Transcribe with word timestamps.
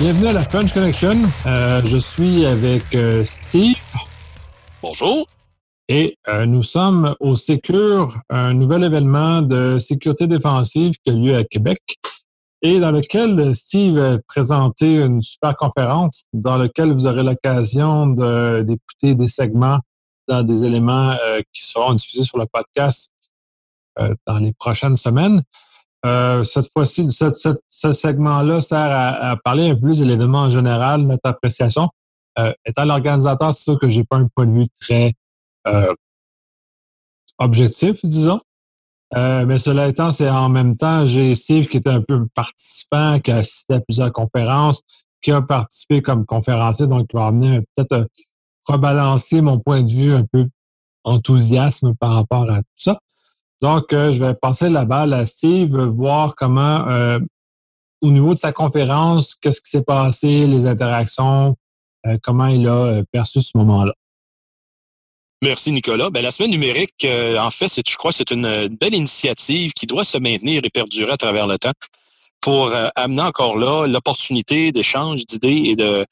bienvenue 0.00 0.28
à 0.28 0.32
la 0.32 0.44
French 0.44 0.72
Connection. 0.72 1.24
Euh, 1.44 1.82
je 1.84 1.98
suis 1.98 2.46
avec 2.46 2.82
euh, 2.94 3.22
Steve. 3.22 3.76
Bonjour. 4.82 5.28
Et 5.90 6.16
euh, 6.26 6.46
nous 6.46 6.62
sommes 6.62 7.14
au 7.20 7.36
Sécure, 7.36 8.18
un 8.30 8.54
nouvel 8.54 8.84
événement 8.84 9.42
de 9.42 9.76
sécurité 9.76 10.26
défensive 10.26 10.94
qui 11.04 11.10
a 11.10 11.12
lieu 11.12 11.36
à 11.36 11.44
Québec 11.44 11.98
et 12.62 12.80
dans 12.80 12.92
lequel 12.92 13.54
Steve 13.54 13.98
a 13.98 14.18
présenté 14.26 14.96
une 14.96 15.20
super 15.20 15.54
conférence 15.54 16.24
dans 16.32 16.56
laquelle 16.56 16.94
vous 16.94 17.04
aurez 17.04 17.22
l'occasion 17.22 18.06
d'écouter 18.06 19.14
des 19.14 19.28
segments 19.28 19.80
dans 20.28 20.42
des 20.42 20.64
éléments 20.64 21.14
qui 21.52 21.66
seront 21.66 21.92
diffusés 21.92 22.24
sur 22.24 22.38
le 22.38 22.46
podcast 22.46 23.12
dans 24.26 24.38
les 24.38 24.54
prochaines 24.54 24.96
semaines. 24.96 25.42
Euh, 26.06 26.42
cette 26.44 26.70
fois-ci, 26.72 27.10
ce, 27.10 27.92
segment-là 27.92 28.60
sert 28.60 28.78
à, 28.78 29.36
parler 29.44 29.70
un 29.70 29.74
peu 29.74 29.82
plus 29.82 29.98
de 29.98 30.04
l'événement 30.04 30.42
en 30.42 30.50
général, 30.50 31.02
notre 31.02 31.28
appréciation. 31.28 31.88
Euh, 32.38 32.52
étant 32.64 32.84
l'organisateur, 32.84 33.52
c'est 33.54 33.64
sûr 33.64 33.78
que 33.78 33.90
j'ai 33.90 34.04
pas 34.04 34.16
un 34.16 34.28
point 34.34 34.46
de 34.46 34.52
vue 34.52 34.68
très 34.80 35.14
euh, 35.66 35.92
objectif, 37.38 38.04
disons. 38.04 38.38
mais 39.14 39.58
cela 39.58 39.88
étant, 39.88 40.12
c'est 40.12 40.30
en 40.30 40.48
même 40.48 40.76
temps, 40.76 41.04
j'ai 41.04 41.34
Steve 41.34 41.66
qui 41.66 41.78
était 41.78 41.90
un 41.90 42.02
peu 42.02 42.26
participant, 42.34 43.20
qui 43.20 43.30
a 43.30 43.38
assisté 43.38 43.74
à 43.74 43.80
plusieurs 43.80 44.12
conférences, 44.12 44.82
qui 45.20 45.32
a 45.32 45.42
participé 45.42 46.00
comme 46.00 46.24
conférencier, 46.24 46.86
donc 46.86 47.08
qui 47.08 47.16
va 47.16 47.26
amener 47.26 47.60
peut-être 47.76 48.06
rebalancer 48.66 49.42
mon 49.42 49.58
point 49.58 49.82
de 49.82 49.90
vue 49.90 50.12
un 50.14 50.24
peu 50.24 50.46
enthousiasme 51.04 51.94
par 51.94 52.14
rapport 52.14 52.50
à 52.50 52.58
tout 52.58 52.76
ça. 52.76 53.00
Donc, 53.60 53.92
euh, 53.92 54.12
je 54.12 54.22
vais 54.22 54.34
passer 54.34 54.68
la 54.68 54.84
balle 54.84 55.12
à 55.12 55.26
Steve, 55.26 55.76
voir 55.76 56.34
comment, 56.34 56.88
euh, 56.88 57.18
au 58.00 58.10
niveau 58.10 58.32
de 58.32 58.38
sa 58.38 58.52
conférence, 58.52 59.34
qu'est-ce 59.34 59.60
qui 59.60 59.70
s'est 59.70 59.84
passé, 59.84 60.46
les 60.46 60.66
interactions, 60.66 61.56
euh, 62.06 62.16
comment 62.22 62.46
il 62.46 62.66
a 62.66 63.02
perçu 63.12 63.42
ce 63.42 63.56
moment-là. 63.58 63.92
Merci, 65.42 65.72
Nicolas. 65.72 66.10
Ben, 66.10 66.22
la 66.22 66.30
semaine 66.30 66.50
numérique, 66.50 67.06
en 67.06 67.50
fait, 67.50 67.80
je 67.88 67.96
crois 67.96 68.10
que 68.10 68.18
c'est 68.18 68.30
une 68.30 68.68
belle 68.68 68.94
initiative 68.94 69.72
qui 69.72 69.86
doit 69.86 70.04
se 70.04 70.18
maintenir 70.18 70.62
et 70.64 70.70
perdurer 70.70 71.12
à 71.12 71.16
travers 71.16 71.46
le 71.46 71.58
temps 71.58 71.72
pour 72.42 72.72
amener 72.94 73.22
encore 73.22 73.56
là 73.56 73.86
l'opportunité 73.86 74.70
d'échange 74.70 75.24
d'idées 75.24 75.62
et 75.70 75.76
de 75.76 76.04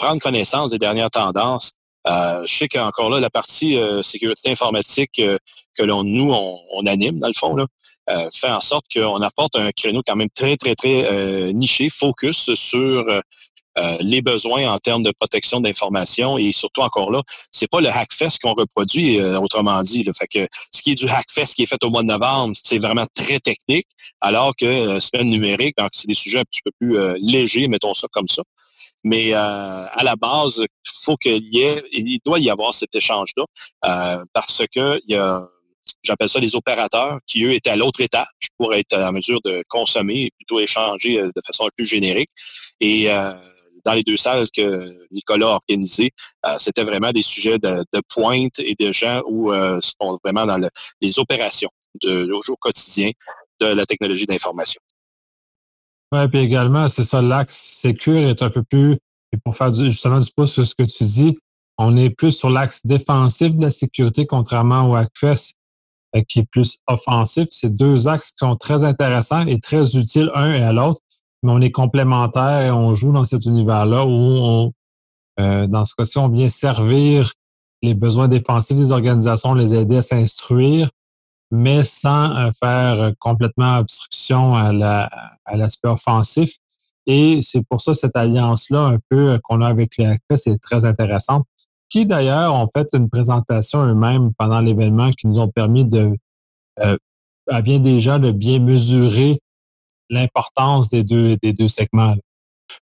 prendre 0.00 0.20
connaissance 0.20 0.72
des 0.72 0.78
dernières 0.78 1.12
tendances 1.12 1.74
euh, 2.08 2.44
je 2.46 2.54
sais 2.54 2.68
qu'encore 2.68 3.10
là, 3.10 3.20
la 3.20 3.30
partie 3.30 3.76
euh, 3.76 4.02
sécurité 4.02 4.50
informatique 4.50 5.18
euh, 5.18 5.38
que 5.76 5.82
l'on 5.82 6.02
nous, 6.04 6.32
on, 6.32 6.86
anime, 6.86 7.18
dans 7.20 7.28
le 7.28 7.34
fond, 7.34 7.54
là, 7.54 7.66
fait 8.34 8.50
en 8.50 8.60
sorte 8.60 8.86
qu'on 8.92 9.22
apporte 9.22 9.56
un 9.56 9.70
créneau 9.70 10.02
quand 10.06 10.16
même 10.16 10.28
très, 10.34 10.56
très, 10.56 10.74
très 10.74 11.52
niché, 11.54 11.88
focus 11.88 12.52
sur 12.54 13.06
les 14.00 14.20
besoins 14.20 14.70
en 14.70 14.76
termes 14.76 15.02
de 15.02 15.12
protection 15.12 15.60
d'information 15.60 16.36
et 16.36 16.52
surtout 16.52 16.82
encore 16.82 17.10
là, 17.10 17.22
c'est 17.52 17.68
pas 17.68 17.80
le 17.80 17.88
Hackfest 17.88 18.38
qu'on 18.42 18.52
reproduit, 18.52 19.18
autrement 19.22 19.80
dit. 19.80 20.04
Fait 20.18 20.26
que 20.26 20.46
ce 20.72 20.82
qui 20.82 20.90
est 20.90 20.94
du 20.96 21.08
Hackfest 21.08 21.54
qui 21.54 21.62
est 21.62 21.66
fait 21.66 21.82
au 21.84 21.90
mois 21.90 22.02
de 22.02 22.08
novembre, 22.08 22.54
c'est 22.62 22.78
vraiment 22.78 23.06
très 23.14 23.38
technique, 23.38 23.86
alors 24.20 24.54
que 24.56 25.00
semaine 25.00 25.30
numérique, 25.30 25.76
c'est 25.92 26.08
des 26.08 26.14
sujets 26.14 26.40
un 26.40 26.44
petit 26.44 26.60
peu 26.62 26.72
plus 26.80 26.98
légers, 27.18 27.68
mettons 27.68 27.94
ça 27.94 28.08
comme 28.12 28.28
ça. 28.28 28.42
Mais 29.04 29.34
euh, 29.34 29.38
à 29.38 30.04
la 30.04 30.16
base, 30.16 30.58
il 30.58 30.92
faut 31.02 31.16
qu'il 31.16 31.48
y 31.48 31.60
ait, 31.60 31.82
il 31.92 32.18
doit 32.24 32.38
y 32.38 32.50
avoir 32.50 32.72
cet 32.72 32.94
échange-là 32.94 33.44
euh, 33.84 34.24
parce 34.32 34.62
que 34.72 35.00
il 35.06 35.14
y 35.14 35.16
a, 35.16 35.44
j'appelle 36.02 36.28
ça 36.28 36.38
les 36.38 36.54
opérateurs 36.54 37.18
qui, 37.26 37.44
eux, 37.44 37.52
étaient 37.52 37.70
à 37.70 37.76
l'autre 37.76 38.00
étage 38.00 38.26
pour 38.58 38.74
être 38.74 38.96
en 38.96 39.12
mesure 39.12 39.40
de 39.44 39.64
consommer 39.68 40.22
et 40.22 40.30
plutôt 40.38 40.60
échanger 40.60 41.18
euh, 41.18 41.26
de 41.34 41.42
façon 41.44 41.66
plus 41.76 41.86
générique. 41.86 42.30
Et 42.80 43.08
dans 43.84 43.94
les 43.94 44.02
deux 44.04 44.16
salles 44.16 44.46
que 44.56 44.92
Nicolas 45.10 45.46
a 45.46 45.50
organisées, 45.50 46.10
c'était 46.58 46.84
vraiment 46.84 47.10
des 47.10 47.22
sujets 47.22 47.58
de, 47.58 47.84
pointe 48.08 48.58
et 48.58 48.74
de 48.78 48.92
gens 48.92 49.22
où 49.28 49.52
sont 49.80 50.18
vraiment 50.24 50.46
dans 50.46 50.68
les 51.00 51.18
opérations 51.18 51.70
de, 52.02 52.30
au 52.32 52.42
jour 52.42 52.56
quotidien 52.58 53.10
de 53.60 53.66
la 53.66 53.86
technologie 53.86 54.26
d'information. 54.26 54.80
Oui, 56.12 56.28
puis 56.28 56.40
également, 56.40 56.88
c'est 56.88 57.04
ça, 57.04 57.22
l'axe 57.22 57.56
sécure 57.56 58.28
est 58.28 58.42
un 58.42 58.50
peu 58.50 58.62
plus, 58.62 58.98
et 59.32 59.38
pour 59.42 59.56
faire 59.56 59.72
justement 59.72 60.20
du 60.20 60.30
pouce 60.36 60.52
sur 60.52 60.66
ce 60.66 60.74
que 60.74 60.82
tu 60.82 61.04
dis, 61.04 61.38
on 61.78 61.96
est 61.96 62.10
plus 62.10 62.32
sur 62.32 62.50
l'axe 62.50 62.80
défensif 62.84 63.54
de 63.54 63.62
la 63.62 63.70
sécurité, 63.70 64.26
contrairement 64.26 64.90
au 64.90 64.94
Hackfest, 64.94 65.54
euh, 66.14 66.20
qui 66.28 66.40
est 66.40 66.48
plus 66.50 66.76
offensif. 66.86 67.48
C'est 67.50 67.74
deux 67.74 68.08
axes 68.08 68.32
qui 68.32 68.38
sont 68.38 68.56
très 68.56 68.84
intéressants 68.84 69.46
et 69.46 69.58
très 69.58 69.96
utiles 69.96 70.30
un 70.34 70.52
et 70.52 70.62
à 70.62 70.74
l'autre, 70.74 71.00
mais 71.42 71.50
on 71.50 71.60
est 71.62 71.70
complémentaires 71.70 72.66
et 72.66 72.70
on 72.70 72.94
joue 72.94 73.12
dans 73.12 73.24
cet 73.24 73.46
univers-là 73.46 74.04
où 74.04 74.10
on, 74.10 74.72
euh, 75.40 75.66
dans 75.66 75.86
ce 75.86 75.94
cas-ci, 75.94 76.18
on 76.18 76.28
vient 76.28 76.50
servir 76.50 77.32
les 77.80 77.94
besoins 77.94 78.28
défensifs 78.28 78.76
des 78.76 78.92
organisations, 78.92 79.54
les 79.54 79.74
aider 79.74 79.96
à 79.96 80.02
s'instruire, 80.02 80.90
mais 81.52 81.82
sans 81.82 82.34
euh, 82.34 82.50
faire 82.58 83.12
complètement 83.20 83.76
obstruction 83.78 84.56
à 84.56 84.72
l'aspect 85.54 85.88
offensif. 85.88 86.56
Et 87.06 87.40
c'est 87.42 87.62
pour 87.68 87.80
ça 87.80 87.94
cette 87.94 88.16
alliance-là, 88.16 88.80
un 88.80 88.98
peu 89.10 89.32
euh, 89.32 89.38
qu'on 89.42 89.60
a 89.60 89.68
avec 89.68 89.96
les 89.98 90.16
c'est 90.34 90.58
très 90.60 90.86
intéressante. 90.86 91.44
Qui 91.90 92.06
d'ailleurs 92.06 92.54
ont 92.54 92.68
fait 92.74 92.88
une 92.94 93.10
présentation 93.10 93.84
eux-mêmes 93.84 94.32
pendant 94.38 94.60
l'événement 94.60 95.12
qui 95.12 95.26
nous 95.26 95.38
ont 95.38 95.48
permis 95.48 95.84
de, 95.84 96.16
euh, 96.80 96.96
à 97.48 97.60
bien 97.60 97.82
gens, 98.00 98.18
de 98.18 98.30
bien 98.30 98.58
mesurer 98.58 99.38
l'importance 100.08 100.88
des 100.88 101.04
deux, 101.04 101.36
des 101.42 101.52
deux 101.52 101.68
segments. 101.68 102.16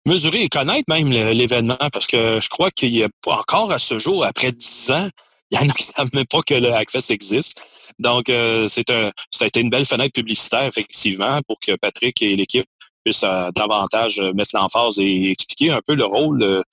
Mesurer 0.06 0.44
et 0.44 0.50
connaître 0.50 0.84
même 0.90 1.08
l'événement, 1.08 1.78
parce 1.94 2.08
que 2.08 2.42
je 2.42 2.50
crois 2.50 2.70
qu'il 2.72 2.94
y 2.94 3.06
a 3.06 3.08
encore 3.28 3.72
à 3.72 3.80
ce 3.80 3.98
jour, 3.98 4.26
après 4.26 4.52
dix 4.52 4.92
ans, 4.92 5.08
il 5.52 5.60
y 5.60 5.64
en 5.64 5.70
a 5.70 5.74
qui 5.74 5.88
ne 5.88 5.94
savent 5.96 6.10
même 6.14 6.26
pas 6.26 6.42
que 6.42 6.54
le 6.54 6.74
Hackfest 6.74 7.12
existe. 7.12 7.62
Donc, 8.00 8.30
euh, 8.30 8.68
c'est 8.68 8.90
un, 8.90 9.12
ça 9.32 9.46
a 9.46 9.48
été 9.48 9.62
une 9.62 9.70
belle 9.70 9.86
fenêtre 9.86 10.14
publicitaire, 10.14 10.64
effectivement, 10.64 11.40
pour 11.48 11.60
que 11.60 11.76
Patrick 11.76 12.22
et 12.22 12.36
l'équipe 12.36 12.68
puissent 13.04 13.24
euh, 13.24 13.50
davantage 13.52 14.20
euh, 14.20 14.34
mettre 14.34 14.52
l'emphase 14.54 15.00
et 15.00 15.32
expliquer 15.32 15.72
un 15.72 15.82
peu 15.86 15.96
le 15.96 16.06
rôle. 16.06 16.64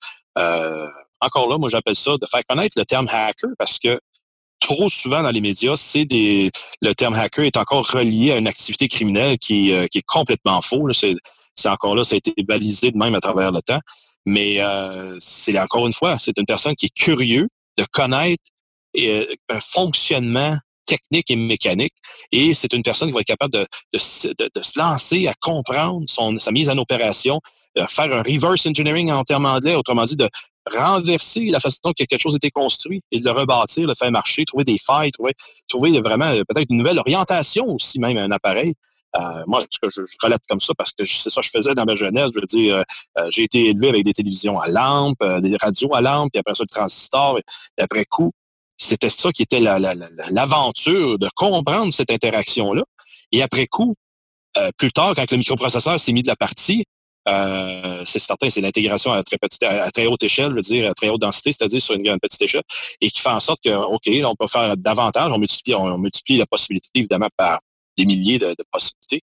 encore 1.21 1.49
là, 1.49 1.57
moi, 1.57 1.69
j'appelle 1.69 1.95
ça 1.95 2.17
de 2.17 2.25
faire 2.25 2.41
connaître 2.47 2.77
le 2.77 2.85
terme 2.85 3.07
hacker 3.09 3.51
parce 3.57 3.79
que 3.79 3.99
trop 4.59 4.89
souvent 4.89 5.23
dans 5.23 5.31
les 5.31 5.41
médias, 5.41 5.75
c'est 5.75 6.05
des 6.05 6.51
le 6.81 6.93
terme 6.93 7.13
hacker 7.13 7.45
est 7.45 7.57
encore 7.57 7.87
relié 7.87 8.31
à 8.31 8.37
une 8.37 8.47
activité 8.47 8.87
criminelle 8.87 9.37
qui, 9.37 9.71
qui 9.91 9.97
est 9.97 10.05
complètement 10.05 10.61
faux. 10.61 10.91
C'est, 10.93 11.15
encore 11.65 11.95
là, 11.95 12.03
ça 12.03 12.15
a 12.15 12.17
été 12.17 12.33
balisé 12.43 12.91
de 12.91 12.97
même 12.97 13.15
à 13.15 13.21
travers 13.21 13.51
le 13.51 13.61
temps. 13.61 13.79
Mais 14.25 14.59
c'est 15.19 15.57
encore 15.57 15.87
une 15.87 15.93
fois, 15.93 16.17
c'est 16.19 16.37
une 16.37 16.45
personne 16.45 16.75
qui 16.75 16.87
est 16.87 16.95
curieux 16.95 17.47
de 17.77 17.85
connaître 17.91 18.43
un 19.49 19.59
fonctionnement 19.59 20.57
technique 20.85 21.31
et 21.31 21.35
mécanique. 21.35 21.93
Et 22.31 22.53
c'est 22.53 22.71
une 22.73 22.83
personne 22.83 23.09
qui 23.09 23.13
va 23.13 23.21
être 23.21 23.27
capable 23.27 23.53
de, 23.53 23.97
se 23.97 24.79
lancer 24.79 25.27
à 25.27 25.33
comprendre 25.41 26.03
son, 26.07 26.37
sa 26.37 26.51
mise 26.51 26.69
en 26.69 26.77
opération, 26.77 27.41
faire 27.87 28.13
un 28.13 28.21
reverse 28.21 28.65
engineering 28.65 29.11
en 29.11 29.23
termes 29.23 29.45
anglais, 29.45 29.75
autrement 29.75 30.05
dit, 30.05 30.15
de 30.15 30.29
renverser 30.73 31.45
la 31.45 31.59
façon 31.59 31.79
que 31.97 32.03
quelque 32.03 32.17
chose 32.19 32.35
a 32.35 32.37
été 32.37 32.51
construit 32.51 33.01
et 33.11 33.19
de 33.19 33.25
le 33.25 33.31
rebâtir, 33.31 33.87
le 33.87 33.93
faire 33.95 34.11
marcher, 34.11 34.45
trouver 34.45 34.63
des 34.63 34.77
failles, 34.77 35.11
trouver, 35.11 35.33
trouver 35.67 35.99
vraiment 35.99 36.25
euh, 36.25 36.43
peut-être 36.47 36.67
une 36.69 36.77
nouvelle 36.77 36.99
orientation 36.99 37.67
aussi, 37.69 37.99
même 37.99 38.17
un 38.17 38.31
appareil. 38.31 38.73
Euh, 39.15 39.43
moi, 39.47 39.63
je, 39.71 39.89
je, 39.89 40.01
relate 40.21 40.41
comme 40.49 40.59
ça 40.59 40.73
parce 40.77 40.91
que 40.91 41.05
c'est 41.05 41.29
ça 41.29 41.39
que 41.39 41.47
je 41.47 41.51
faisais 41.51 41.73
dans 41.73 41.85
ma 41.85 41.95
jeunesse. 41.95 42.31
Je 42.33 42.39
veux 42.39 42.45
dire, 42.47 42.83
euh, 43.17 43.27
j'ai 43.29 43.43
été 43.43 43.69
élevé 43.69 43.89
avec 43.89 44.03
des 44.03 44.13
télévisions 44.13 44.59
à 44.59 44.67
lampe, 44.67 45.23
des 45.41 45.55
radios 45.55 45.93
à 45.93 46.01
lampe, 46.01 46.31
puis 46.33 46.39
après 46.39 46.53
ça, 46.53 46.63
le 46.63 46.73
transistor. 46.73 47.39
Et 47.39 47.81
après 47.81 48.03
coup, 48.05 48.31
c'était 48.77 49.09
ça 49.09 49.31
qui 49.31 49.43
était 49.43 49.59
l'aventure 49.59 51.17
de 51.17 51.29
comprendre 51.35 51.93
cette 51.93 52.11
interaction-là. 52.11 52.83
Et 53.31 53.41
après 53.41 53.67
coup, 53.67 53.95
euh, 54.57 54.71
plus 54.77 54.91
tard, 54.91 55.13
quand 55.15 55.29
le 55.31 55.37
microprocesseur 55.37 55.99
s'est 55.99 56.11
mis 56.11 56.21
de 56.21 56.27
la 56.27 56.35
partie, 56.35 56.85
euh, 57.27 58.03
c'est 58.05 58.19
certain, 58.19 58.49
c'est 58.49 58.61
l'intégration 58.61 59.11
à 59.11 59.23
très 59.23 59.37
petite, 59.37 59.63
à 59.63 59.89
très 59.91 60.05
haute 60.05 60.23
échelle, 60.23 60.51
je 60.51 60.55
veux 60.55 60.61
dire, 60.61 60.89
à 60.89 60.93
très 60.93 61.09
haute 61.09 61.21
densité, 61.21 61.51
c'est-à-dire 61.51 61.81
sur 61.81 61.95
une, 61.95 62.19
petite 62.19 62.41
échelle, 62.41 62.63
et 63.01 63.09
qui 63.09 63.19
fait 63.19 63.29
en 63.29 63.39
sorte 63.39 63.63
que, 63.63 63.73
OK, 63.73 64.05
là, 64.05 64.29
on 64.29 64.35
peut 64.35 64.47
faire 64.47 64.77
davantage, 64.77 65.31
on 65.31 65.39
multiplie, 65.39 65.73
on, 65.73 65.97
multiplie 65.97 66.37
la 66.37 66.45
possibilité, 66.45 66.89
évidemment, 66.93 67.29
par 67.35 67.59
des 67.97 68.05
milliers 68.05 68.37
de, 68.37 68.55
possibilités. 68.71 69.23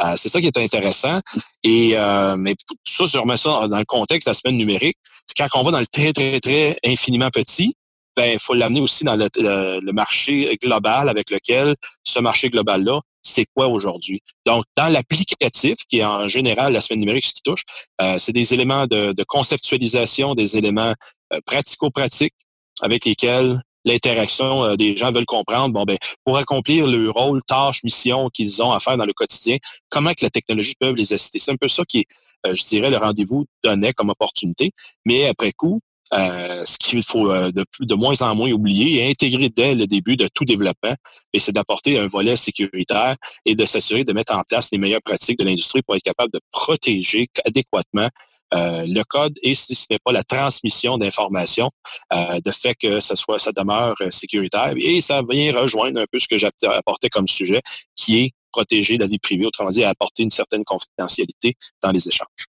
Euh, 0.00 0.14
c'est 0.16 0.28
ça 0.28 0.40
qui 0.40 0.46
est 0.46 0.56
intéressant. 0.56 1.18
Et 1.64 1.96
mais 2.38 2.54
tout 2.54 2.76
ça, 2.86 3.06
je 3.06 3.18
remets 3.18 3.36
ça 3.36 3.68
dans 3.68 3.78
le 3.78 3.84
contexte 3.84 4.26
de 4.26 4.30
la 4.30 4.34
semaine 4.34 4.56
numérique. 4.56 4.96
C'est 5.26 5.36
quand 5.36 5.60
on 5.60 5.64
va 5.64 5.72
dans 5.72 5.80
le 5.80 5.86
très, 5.86 6.12
très, 6.12 6.40
très 6.40 6.78
infiniment 6.84 7.30
petit, 7.30 7.74
ben, 8.16 8.32
il 8.34 8.38
faut 8.38 8.54
l'amener 8.54 8.80
aussi 8.80 9.04
dans 9.04 9.16
le, 9.16 9.92
marché 9.92 10.56
global 10.62 11.08
avec 11.08 11.30
lequel 11.30 11.76
ce 12.02 12.18
marché 12.18 12.50
global-là, 12.50 13.00
c'est 13.22 13.46
quoi 13.54 13.68
aujourd'hui? 13.68 14.20
Donc, 14.44 14.64
dans 14.76 14.88
l'applicatif, 14.88 15.76
qui 15.88 15.98
est 15.98 16.04
en 16.04 16.28
général 16.28 16.72
la 16.72 16.80
semaine 16.80 17.00
numérique, 17.00 17.26
ce 17.26 17.32
qui 17.32 17.42
touche, 17.42 17.64
euh, 18.00 18.18
c'est 18.18 18.32
des 18.32 18.52
éléments 18.52 18.86
de, 18.86 19.14
conceptualisation, 19.26 20.34
des 20.34 20.56
éléments 20.56 20.94
euh, 21.32 21.40
pratico-pratiques 21.46 22.34
avec 22.80 23.04
lesquels 23.04 23.60
l'interaction 23.84 24.64
euh, 24.64 24.76
des 24.76 24.96
gens 24.96 25.12
veulent 25.12 25.24
comprendre, 25.24 25.72
bon, 25.72 25.84
ben, 25.84 25.96
pour 26.24 26.36
accomplir 26.36 26.86
le 26.86 27.10
rôle, 27.10 27.40
tâche, 27.46 27.82
mission 27.84 28.28
qu'ils 28.28 28.62
ont 28.62 28.72
à 28.72 28.80
faire 28.80 28.96
dans 28.96 29.06
le 29.06 29.12
quotidien, 29.12 29.56
comment 29.88 30.10
que 30.10 30.24
la 30.24 30.30
technologie 30.30 30.74
peut 30.78 30.92
les 30.92 31.12
assister? 31.12 31.38
C'est 31.38 31.52
un 31.52 31.56
peu 31.56 31.68
ça 31.68 31.84
qui 31.84 32.00
est 32.00 32.06
je 32.44 32.64
dirais, 32.64 32.90
le 32.90 32.96
rendez-vous 32.96 33.46
donnait 33.62 33.92
comme 33.92 34.10
opportunité. 34.10 34.72
Mais 35.04 35.28
après 35.28 35.52
coup, 35.52 35.80
ce 36.12 36.76
qu'il 36.78 37.02
faut 37.02 37.28
de, 37.28 37.64
de 37.80 37.94
moins 37.94 38.20
en 38.22 38.34
moins 38.34 38.50
oublier 38.52 39.00
et 39.00 39.10
intégrer 39.10 39.48
dès 39.48 39.74
le 39.74 39.86
début 39.86 40.16
de 40.16 40.28
tout 40.34 40.44
développement, 40.44 40.94
et 41.32 41.40
c'est 41.40 41.52
d'apporter 41.52 41.98
un 41.98 42.06
volet 42.06 42.36
sécuritaire 42.36 43.16
et 43.46 43.54
de 43.54 43.64
s'assurer 43.64 44.04
de 44.04 44.12
mettre 44.12 44.34
en 44.34 44.42
place 44.42 44.70
les 44.72 44.78
meilleures 44.78 45.02
pratiques 45.02 45.38
de 45.38 45.44
l'industrie 45.44 45.82
pour 45.82 45.96
être 45.96 46.02
capable 46.02 46.32
de 46.32 46.40
protéger 46.50 47.28
adéquatement 47.44 48.08
euh, 48.54 48.84
le 48.86 49.02
code 49.04 49.38
et 49.42 49.54
si 49.54 49.74
ce 49.74 49.86
n'est 49.90 49.98
pas 49.98 50.12
la 50.12 50.24
transmission 50.24 50.98
d'informations, 50.98 51.70
euh, 52.12 52.38
de 52.44 52.50
fait 52.50 52.74
que 52.74 53.00
ça 53.00 53.16
soit, 53.16 53.38
ça 53.38 53.50
demeure 53.52 53.94
euh, 54.02 54.10
sécuritaire. 54.10 54.74
Et 54.76 55.00
ça 55.00 55.22
vient 55.28 55.58
rejoindre 55.58 56.00
un 56.00 56.04
peu 56.10 56.18
ce 56.18 56.28
que 56.28 56.36
j'ai 56.36 56.48
apporté 56.66 57.08
comme 57.08 57.26
sujet, 57.26 57.62
qui 57.96 58.18
est 58.18 58.32
protéger 58.52 58.98
la 58.98 59.06
vie 59.06 59.18
privée, 59.18 59.46
autrement 59.46 59.70
dit, 59.70 59.84
apporter 59.84 60.22
une 60.22 60.30
certaine 60.30 60.64
confidentialité 60.64 61.54
dans 61.82 61.92
les 61.92 62.06
échanges. 62.06 62.51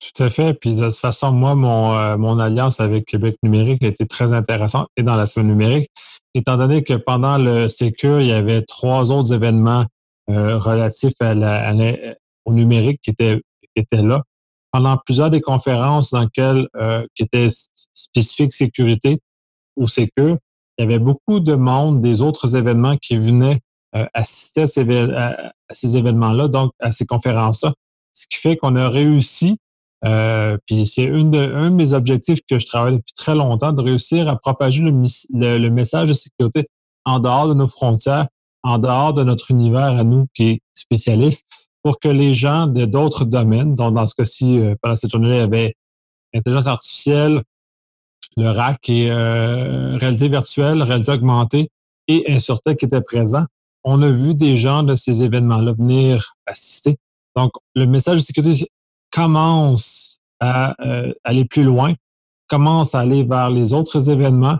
Tout 0.00 0.22
à 0.22 0.30
fait. 0.30 0.54
Puis 0.54 0.76
de 0.76 0.84
toute 0.84 0.96
façon, 0.96 1.32
moi, 1.32 1.54
mon, 1.54 2.18
mon 2.18 2.38
alliance 2.38 2.80
avec 2.80 3.06
Québec 3.06 3.36
numérique 3.42 3.82
a 3.82 3.88
été 3.88 4.06
très 4.06 4.32
intéressante 4.32 4.88
et 4.96 5.02
dans 5.02 5.16
la 5.16 5.26
semaine 5.26 5.48
numérique, 5.48 5.90
étant 6.34 6.56
donné 6.56 6.84
que 6.84 6.94
pendant 6.94 7.38
le 7.38 7.68
Sécure, 7.68 8.20
il 8.20 8.26
y 8.26 8.32
avait 8.32 8.62
trois 8.62 9.10
autres 9.10 9.32
événements 9.32 9.86
relatifs 10.28 11.20
à 11.20 11.34
la, 11.34 11.72
au 12.44 12.52
numérique 12.52 13.00
qui 13.02 13.10
étaient, 13.10 13.40
qui 13.62 13.82
étaient 13.82 14.02
là 14.02 14.22
pendant 14.76 14.98
plusieurs 14.98 15.30
des 15.30 15.40
conférences 15.40 16.10
dans 16.10 16.20
lesquelles, 16.20 16.68
euh, 16.76 17.06
qui 17.14 17.22
étaient 17.22 17.48
spécifiques 17.94 18.52
sécurité 18.52 19.20
ou 19.76 19.86
sécure, 19.86 20.36
il 20.76 20.82
y 20.82 20.84
avait 20.84 20.98
beaucoup 20.98 21.40
de 21.40 21.54
monde 21.54 22.02
des 22.02 22.20
autres 22.20 22.56
événements 22.56 22.98
qui 22.98 23.16
venaient 23.16 23.60
euh, 23.94 24.04
assister 24.12 24.62
à 24.62 24.66
ces, 24.66 25.96
événements-là, 25.96 26.48
donc 26.48 26.72
à 26.78 26.92
ces 26.92 27.06
conférences-là. 27.06 27.72
Ce 28.12 28.26
qui 28.28 28.36
fait 28.36 28.58
qu'on 28.58 28.76
a 28.76 28.90
réussi, 28.90 29.56
euh, 30.04 30.56
puis 30.66 30.86
c'est 30.86 31.08
un 31.08 31.24
de 31.24 31.68
mes 31.70 31.92
objectifs 31.92 32.40
que 32.48 32.58
je 32.58 32.66
travaille 32.66 32.96
depuis 32.96 33.14
très 33.14 33.34
longtemps, 33.34 33.72
de 33.72 33.80
réussir 33.80 34.28
à 34.28 34.36
propager 34.36 34.82
le 34.82 35.70
message 35.70 36.08
de 36.08 36.12
sécurité 36.12 36.68
en 37.04 37.20
dehors 37.20 37.48
de 37.48 37.54
nos 37.54 37.68
frontières, 37.68 38.26
en 38.62 38.78
dehors 38.78 39.14
de 39.14 39.24
notre 39.24 39.50
univers 39.50 39.96
à 39.98 40.04
nous 40.04 40.26
qui 40.34 40.44
est 40.44 40.60
spécialiste, 40.74 41.46
pour 41.82 42.00
que 42.00 42.08
les 42.08 42.34
gens 42.34 42.66
de 42.66 42.84
d'autres 42.84 43.24
domaines, 43.24 43.76
dont 43.76 43.92
dans 43.92 44.06
ce 44.06 44.14
cas-ci, 44.14 44.58
euh, 44.58 44.74
pendant 44.82 44.96
cette 44.96 45.10
journée, 45.10 45.36
il 45.36 45.36
y 45.36 45.40
avait 45.40 45.74
intelligence 46.34 46.66
artificielle, 46.66 47.42
le 48.36 48.50
RAC 48.50 48.88
et 48.90 49.10
euh, 49.10 49.96
réalité 49.96 50.28
virtuelle, 50.28 50.82
réalité 50.82 51.12
augmentée 51.12 51.70
et 52.08 52.24
Insurtech 52.28 52.78
qui 52.78 52.86
étaient 52.86 53.00
présents. 53.00 53.46
On 53.84 54.02
a 54.02 54.10
vu 54.10 54.34
des 54.34 54.56
gens 54.56 54.82
de 54.82 54.96
ces 54.96 55.22
événements-là 55.22 55.72
venir 55.72 56.34
assister. 56.46 56.96
Donc, 57.36 57.52
le 57.74 57.86
message 57.86 58.18
de 58.18 58.24
sécurité 58.24 58.66
commence 59.16 60.20
à 60.40 60.74
euh, 60.86 61.12
aller 61.24 61.46
plus 61.46 61.64
loin, 61.64 61.94
commence 62.48 62.94
à 62.94 63.00
aller 63.00 63.24
vers 63.24 63.48
les 63.50 63.72
autres 63.72 64.10
événements, 64.10 64.58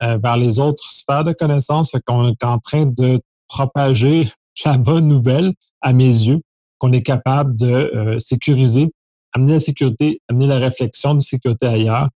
vers 0.00 0.38
les 0.38 0.58
autres 0.58 0.90
sphères 0.90 1.24
de 1.24 1.32
connaissances. 1.32 1.90
Fait 1.90 2.00
qu'on 2.00 2.30
est 2.30 2.42
en 2.42 2.58
train 2.58 2.86
de 2.86 3.20
propager 3.48 4.30
la 4.64 4.78
bonne 4.78 5.06
nouvelle, 5.06 5.52
à 5.82 5.92
mes 5.92 6.06
yeux, 6.06 6.40
qu'on 6.78 6.92
est 6.92 7.02
capable 7.02 7.56
de 7.56 7.66
euh, 7.66 8.18
sécuriser, 8.18 8.92
amener 9.32 9.54
la 9.54 9.60
sécurité, 9.60 10.20
amener 10.28 10.46
la 10.46 10.58
réflexion 10.58 11.14
de 11.14 11.20
sécurité 11.20 11.66
ailleurs. 11.66 12.08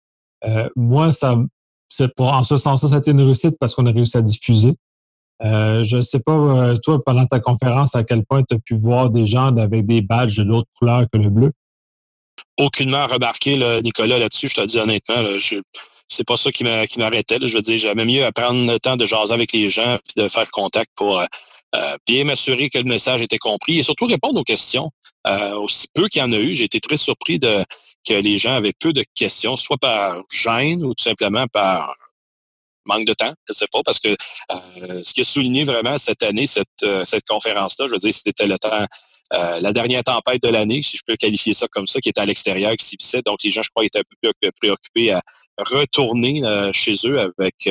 Euh, 0.45 0.67
moi, 0.75 1.11
ça, 1.11 1.37
pour, 2.15 2.29
en 2.29 2.43
ce 2.43 2.57
sens-là, 2.57 2.89
ça 2.89 2.95
a 2.95 2.97
été 2.97 3.11
une 3.11 3.21
réussite 3.21 3.57
parce 3.59 3.73
qu'on 3.73 3.85
a 3.85 3.91
réussi 3.91 4.17
à 4.17 4.21
diffuser. 4.21 4.75
Euh, 5.43 5.83
je 5.83 5.97
ne 5.97 6.01
sais 6.01 6.19
pas, 6.19 6.75
toi, 6.83 7.03
pendant 7.03 7.25
ta 7.25 7.39
conférence, 7.39 7.95
à 7.95 8.03
quel 8.03 8.25
point 8.25 8.43
tu 8.43 8.55
as 8.55 8.59
pu 8.59 8.75
voir 8.75 9.09
des 9.09 9.25
gens 9.25 9.55
avec 9.57 9.85
des 9.85 10.01
badges 10.01 10.37
de 10.37 10.43
l'autre 10.43 10.69
couleur 10.77 11.05
que 11.11 11.17
le 11.17 11.29
bleu? 11.29 11.51
Aucunement 12.57 13.07
remarqué, 13.07 13.57
Nicolas, 13.83 14.17
là-dessus, 14.17 14.47
je 14.47 14.55
te 14.55 14.65
dis 14.65 14.77
honnêtement, 14.77 15.39
je, 15.39 15.57
c'est 16.07 16.23
pas 16.23 16.37
ça 16.37 16.51
qui 16.51 16.63
m'arrêtait. 16.63 17.37
Je 17.41 17.55
veux 17.55 17.61
dire, 17.61 17.77
j'aimais 17.77 18.05
mieux 18.05 18.25
apprendre 18.25 18.71
le 18.71 18.79
temps 18.79 18.97
de 18.97 19.05
jaser 19.05 19.33
avec 19.33 19.51
les 19.51 19.69
gens 19.69 19.95
et 19.95 20.21
de 20.21 20.29
faire 20.29 20.49
contact 20.51 20.91
pour 20.95 21.19
euh, 21.75 21.97
bien 22.07 22.23
m'assurer 22.25 22.69
que 22.69 22.77
le 22.77 22.85
message 22.85 23.21
était 23.21 23.37
compris 23.37 23.79
et 23.79 23.83
surtout 23.83 24.05
répondre 24.05 24.39
aux 24.39 24.43
questions. 24.43 24.91
Euh, 25.27 25.55
aussi 25.55 25.87
peu 25.93 26.07
qu'il 26.07 26.21
y 26.21 26.23
en 26.23 26.31
a 26.31 26.37
eu, 26.37 26.55
j'ai 26.55 26.65
été 26.65 26.79
très 26.79 26.97
surpris 26.97 27.39
que 27.39 28.13
les 28.13 28.37
gens 28.37 28.55
avaient 28.55 28.73
peu 28.79 28.93
de 28.93 29.03
questions, 29.15 29.57
soit 29.57 29.77
par 29.77 30.21
gêne 30.31 30.83
ou 30.85 30.93
tout 30.93 31.03
simplement 31.03 31.47
par 31.47 31.95
manque 32.85 33.05
de 33.05 33.13
temps, 33.15 33.33
je 33.47 33.51
ne 33.51 33.53
sais 33.55 33.67
pas, 33.71 33.81
parce 33.83 33.99
que 33.99 34.09
euh, 34.09 35.01
ce 35.01 35.11
qui 35.11 35.21
a 35.21 35.23
souligné 35.23 35.63
vraiment 35.63 35.97
cette 35.97 36.21
année, 36.21 36.45
cette, 36.45 36.85
cette 37.03 37.25
conférence-là, 37.25 37.87
je 37.87 37.93
veux 37.93 37.97
dire, 37.97 38.13
c'était 38.13 38.45
le 38.45 38.59
temps, 38.59 38.85
la 39.31 39.73
dernière 39.73 40.03
tempête 40.03 40.41
de 40.43 40.49
l'année, 40.49 40.81
si 40.83 40.97
je 40.97 41.03
peux 41.05 41.15
qualifier 41.15 41.53
ça 41.53 41.67
comme 41.67 41.87
ça, 41.87 41.99
qui 41.99 42.09
était 42.09 42.21
à 42.21 42.25
l'extérieur, 42.25 42.75
qui 42.75 42.85
s'ibissait. 42.85 43.21
Donc, 43.25 43.43
les 43.43 43.51
gens, 43.51 43.63
je 43.63 43.69
crois, 43.69 43.85
étaient 43.85 43.99
un 43.99 44.03
peu 44.21 44.51
préoccupés 44.59 45.11
à 45.11 45.21
retourner 45.57 46.41
chez 46.73 46.95
eux 47.05 47.19
avec 47.19 47.67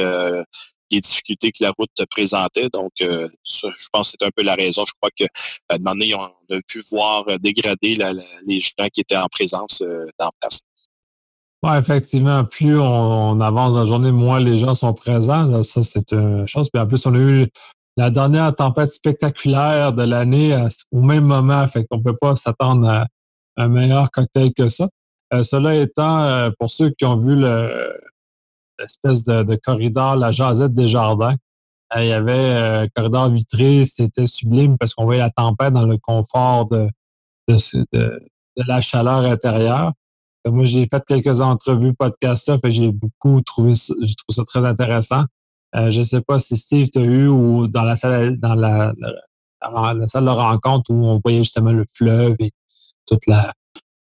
les 0.91 1.01
difficultés 1.01 1.53
que 1.53 1.63
la 1.63 1.73
route 1.77 1.91
présentait. 2.11 2.69
Donc, 2.73 2.93
euh, 3.01 3.29
je 3.45 3.89
pense 3.93 4.13
que 4.13 4.17
c'est 4.19 4.27
un 4.27 4.31
peu 4.35 4.43
la 4.43 4.55
raison. 4.55 4.85
Je 4.87 4.93
crois 5.01 5.11
que 5.19 5.25
à 5.69 5.75
un 5.75 5.79
moment 5.79 5.93
donné, 5.93 6.15
on 6.15 6.23
a 6.25 6.61
pu 6.67 6.83
voir 6.91 7.25
euh, 7.29 7.39
dégrader 7.39 7.97
les 8.47 8.61
gens 8.61 8.89
qui 8.93 9.01
étaient 9.01 9.17
en 9.17 9.29
présence 9.29 9.83
euh, 9.83 10.07
dans 10.19 10.31
place. 10.41 10.61
Oui, 11.63 11.73
effectivement, 11.79 12.45
plus 12.45 12.79
on, 12.79 13.41
avance 13.41 13.73
dans 13.73 13.81
la 13.81 13.87
journée, 13.87 14.13
moins 14.13 14.39
les 14.39 14.59
gens 14.59 14.75
sont 14.75 14.93
présents. 14.93 15.63
ça, 15.63 15.83
c'est 15.83 16.13
une 16.13 16.47
chose. 16.47 16.69
Puis 16.71 16.81
en 16.81 16.87
plus, 16.87 17.07
on 17.07 17.15
a 17.15 17.19
eu 17.19 17.47
la 17.97 18.11
dernière 18.11 18.55
tempête 18.55 18.89
spectaculaire 18.89 19.93
de 19.93 20.03
l'année 20.03 20.57
au 20.93 21.01
même 21.01 21.25
moment. 21.25 21.67
Fait 21.69 21.85
qu'on 21.87 22.03
peut 22.03 22.17
pas 22.17 22.37
s'attendre 22.37 22.89
à 22.89 23.07
un 23.57 23.69
meilleur 23.69 24.11
cocktail 24.11 24.53
que 24.53 24.69
ça. 24.69 24.89
cela 25.31 25.77
étant, 25.77 26.51
pour 26.59 26.71
ceux 26.71 26.91
qui 26.91 27.05
ont 27.05 27.17
vu 27.17 27.37
le, 27.37 27.95
espèce 28.83 29.25
de, 29.25 29.55
corridor, 29.57 30.17
la 30.17 30.33
jasette 30.33 30.75
des 30.75 30.89
jardins. 30.89 31.37
Euh, 31.97 32.03
il 32.03 32.09
y 32.09 32.13
avait 32.13 32.33
un 32.33 32.85
euh, 32.85 32.87
corridor 32.95 33.29
vitré, 33.29 33.85
c'était 33.85 34.27
sublime 34.27 34.79
parce 34.79 34.95
qu'on 34.95 35.05
voyait 35.05 35.21
la 35.21 35.31
tempête 35.31 35.73
dans 35.73 35.87
le 35.87 35.99
confort 35.99 36.67
de, 36.67 36.89
de, 37.49 38.21
la 38.57 38.81
chaleur 38.81 39.25
intérieure. 39.25 39.93
Euh, 40.47 40.51
moi, 40.51 40.65
j'ai 40.65 40.87
fait 40.89 41.03
quelques 41.07 41.41
entrevues 41.41 41.95
podcast 41.95 42.51
et 42.63 42.71
j'ai 42.71 42.91
beaucoup 42.91 43.41
trouvé 43.43 43.75
j'ai 43.75 44.15
trouvé 44.15 44.31
ça 44.31 44.45
très 44.45 44.65
intéressant. 44.65 45.25
Je 45.75 45.99
ne 45.99 46.03
sais 46.03 46.21
pas 46.21 46.39
si 46.39 46.57
Steve 46.57 46.89
t'a 46.89 47.01
eu 47.01 47.29
ou 47.29 47.67
dans 47.67 47.83
la 47.83 47.97
salle 47.97 48.39
dans 48.39 48.55
la, 48.55 48.93
salle 50.07 50.25
de 50.25 50.31
rencontre 50.31 50.91
où 50.91 51.05
on 51.05 51.21
voyait 51.23 51.39
justement 51.39 51.73
le 51.73 51.85
fleuve 51.93 52.37
et 52.39 52.53
toute 53.07 53.27
la, 53.27 53.53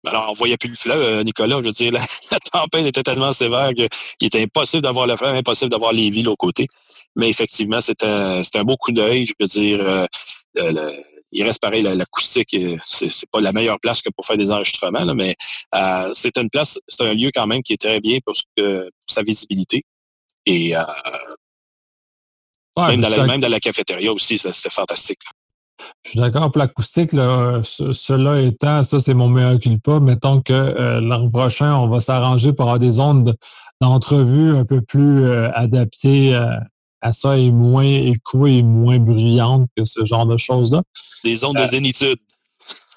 alors, 0.06 0.30
on 0.30 0.34
voyait 0.34 0.58
plus 0.58 0.70
le 0.70 0.76
fleuve, 0.76 1.02
euh, 1.02 1.24
Nicolas. 1.24 1.58
Je 1.60 1.66
veux 1.66 1.72
dire, 1.72 1.92
la, 1.92 2.06
tempête 2.52 2.86
était 2.86 3.04
tellement 3.04 3.34
sévère 3.34 3.74
qu'il 3.74 3.88
était 4.22 4.42
impossible 4.42 4.84
d'avoir 4.84 5.08
le 5.08 5.16
fleuve, 5.18 5.36
impossible 5.36 5.70
d'avoir 5.70 5.92
les 5.92 6.10
villes 6.10 6.30
aux 6.30 6.38
côtés. 6.38 6.68
Mais 7.16 7.30
effectivement, 7.30 7.82
c'était 7.82 8.06
un, 8.06 8.42
un 8.42 8.64
beau 8.64 8.78
coup 8.78 8.92
d'œil. 8.92 9.26
Je 9.26 9.34
veux 9.40 9.48
dire, 9.48 10.08
euh, 10.58 10.94
il 11.32 11.44
reste 11.44 11.62
pareil, 11.62 11.84
l'acoustique, 11.84 12.56
c'est 12.84 13.30
pas 13.30 13.42
la 13.42 13.52
meilleure 13.52 13.80
place 13.80 14.02
que 14.02 14.10
pour 14.10 14.26
faire 14.26 14.38
des 14.38 14.52
enregistrements, 14.52 15.14
mais 15.14 15.36
euh, 15.76 16.10
c'est 16.14 16.38
une 16.38 16.50
place, 16.50 16.80
c'est 16.88 17.04
un 17.04 17.14
lieu 17.14 17.30
quand 17.34 17.46
même 17.46 17.62
qui 17.62 17.74
est 17.74 17.82
très 17.82 18.00
bien 18.00 18.18
pour, 18.26 18.36
sa 19.06 19.22
visibilité. 19.22 19.84
Et 20.46 20.74
même, 22.88 23.02
dans 23.02 23.10
la, 23.10 23.24
même, 23.26 23.42
dans 23.42 23.50
la, 23.50 23.60
cafétéria 23.60 24.12
aussi, 24.12 24.38
c'était 24.38 24.70
fantastique. 24.70 25.20
Je 26.04 26.12
suis 26.12 26.20
d'accord 26.20 26.52
pour 26.52 26.60
l'acoustique. 26.60 27.12
cela 27.12 28.42
étant, 28.42 28.84
ça, 28.84 29.00
c'est 29.00 29.14
mon 29.14 29.30
meilleur 29.30 29.60
culpa. 29.60 30.00
Mettons 30.00 30.42
que 30.42 30.54
euh, 30.54 31.02
l'an 31.02 31.30
prochain, 31.30 31.76
on 31.76 31.88
va 31.88 32.02
s'arranger 32.02 32.54
pour 32.54 32.66
avoir 32.66 32.80
des 32.80 33.00
ondes 33.00 33.36
d'entrevue 33.82 34.56
un 34.56 34.66
peu 34.66 34.82
plus 34.82 35.24
euh, 35.24 35.50
adaptées 35.54 36.36
euh, 36.36 36.58
à 37.02 37.14
ça 37.14 37.38
et 37.38 37.50
moins 37.50 37.84
écho 37.84 38.46
et 38.46 38.62
moins 38.62 39.00
bruyantes 39.00 39.70
que 39.76 39.86
ce 39.86 40.04
genre 40.04 40.26
de 40.26 40.38
choses-là. 40.38 40.82
Des 41.24 41.44
ondes 41.46 41.58
de 41.58 41.66
zénitude. 41.66 42.20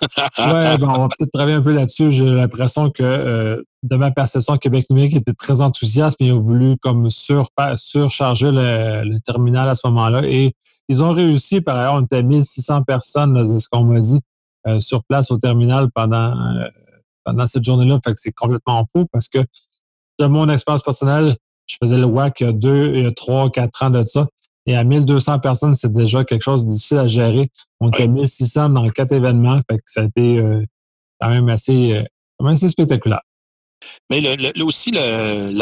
Oui, 0.03 0.79
ben, 0.79 0.83
on 0.83 0.99
va 0.99 1.09
peut-être 1.09 1.33
travailler 1.33 1.57
un 1.57 1.63
peu 1.63 1.73
là-dessus. 1.73 2.13
J'ai 2.13 2.25
l'impression 2.25 2.91
que 2.91 3.65
de 3.83 3.97
ma 3.97 4.11
perception, 4.11 4.57
Québec 4.59 4.87
numérique 4.91 5.17
était 5.17 5.33
très 5.33 5.61
enthousiaste, 5.61 6.19
mais 6.21 6.29
ils 6.29 6.33
ont 6.33 6.41
voulu 6.41 6.77
comme 6.79 7.11
sur, 7.11 7.49
surcharger 7.75 8.51
le, 8.53 9.19
terminal 9.21 9.69
à 9.69 9.75
ce 9.75 9.87
moment-là 9.87 10.23
et 10.25 10.55
ils 10.89 11.03
ont 11.03 11.13
réussi, 11.13 11.61
par 11.61 11.79
ailleurs, 11.79 11.95
on 11.95 12.05
était 12.05 12.23
1600 12.23 12.83
personnes, 12.83 13.45
c'est 13.47 13.59
ce 13.59 13.69
qu'on 13.69 13.85
m'a 13.85 14.01
dit, 14.01 14.21
euh, 14.67 14.81
sur 14.81 15.05
place 15.05 15.31
au 15.31 15.39
terminal 15.39 15.91
pendant, 15.95 16.37
euh, 16.57 16.69
pendant 17.25 17.47
cette 17.47 17.65
journée-là. 17.65 17.99
Fait 18.05 18.13
que 18.13 18.21
c'est 18.21 18.33
complètement 18.33 18.87
fou 18.93 19.07
parce 19.13 19.29
que 19.29 19.39
de 20.19 20.27
mon 20.27 20.49
expérience 20.49 20.83
personnelle, 20.83 21.37
je 21.67 21.77
faisais 21.81 21.97
le 21.97 22.05
WAC 22.05 22.41
il 22.41 22.47
y 22.47 22.49
a 22.49 22.53
deux, 22.53 23.13
trois, 23.13 23.51
quatre 23.51 23.83
ans 23.83 23.91
de 23.91 24.03
ça. 24.03 24.27
Et 24.67 24.77
à 24.77 24.85
1200 24.85 25.41
personnes, 25.41 25.75
c'est 25.75 25.93
déjà 25.93 26.25
quelque 26.25 26.43
chose 26.43 26.65
de 26.65 26.71
difficile 26.71 26.99
à 26.99 27.07
gérer. 27.07 27.51
On 27.81 27.91
était 27.91 28.07
1600 28.07 28.71
dans 28.71 28.89
quatre 28.91 29.13
événements. 29.13 29.61
Fait 29.71 29.79
que 29.79 29.83
ça 29.87 30.03
a 30.03 30.05
été 30.05 30.39
euh, 30.39 30.65
quand 31.21 31.31
même 31.31 31.49
assez, 31.49 32.05
assez 32.45 32.69
spectaculaire. 32.69 33.23
Mais 34.11 34.21
le, 34.21 34.65
aussi, 34.65 34.93
le, 34.93 35.53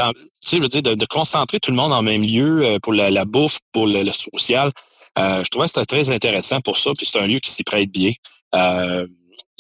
je 0.47 0.57
veux 0.59 0.69
dire, 0.69 0.83
de, 0.83 1.07
concentrer 1.07 1.59
tout 1.59 1.71
le 1.71 1.77
monde 1.79 1.93
en 1.93 2.03
même 2.03 2.23
lieu 2.23 2.79
pour 2.83 2.93
la, 2.93 3.25
bouffe, 3.25 3.59
pour 3.73 3.87
le 3.87 4.13
social, 4.13 4.71
euh, 5.19 5.43
je 5.45 5.49
trouvais 5.51 5.67
que 5.67 5.73
c'était 5.73 5.87
très 5.87 6.11
intéressant 6.11 6.61
pour 6.61 6.77
ça, 6.77 6.93
puis 6.97 7.07
c'est 7.07 7.19
un 7.19 7.27
lieu 7.27 7.41
qui 7.41 7.51
s'y 7.51 7.65
prête 7.65 7.91
bien. 7.91 8.13
Euh, 8.55 9.07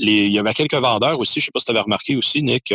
il 0.00 0.30
y 0.30 0.38
avait 0.38 0.54
quelques 0.54 0.74
vendeurs 0.74 1.18
aussi, 1.18 1.40
je 1.40 1.44
ne 1.44 1.46
sais 1.46 1.50
pas 1.52 1.60
si 1.60 1.66
tu 1.66 1.72
avais 1.72 1.80
remarqué 1.80 2.16
aussi, 2.16 2.42
Nick, 2.42 2.74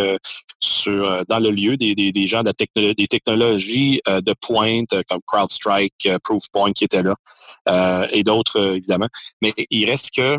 sur, 0.60 1.26
dans 1.28 1.40
le 1.40 1.50
lieu, 1.50 1.78
des, 1.78 2.28
gens 2.28 2.44
de 2.44 2.54
des 2.94 3.08
technologies 3.08 4.02
de 4.06 4.34
pointe 4.40 4.94
comme 5.10 5.22
CrowdStrike, 5.26 6.10
Proofpoint 6.24 6.72
qui 6.74 6.84
étaient 6.84 7.04
là, 7.04 8.08
et 8.12 8.24
d'autres, 8.24 8.76
évidemment. 8.76 9.10
Mais 9.42 9.54
il 9.70 9.90
reste 9.90 10.12
que 10.12 10.38